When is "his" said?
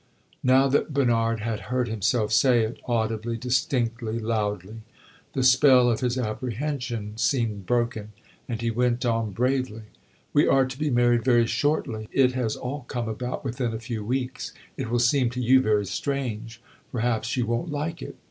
5.99-6.17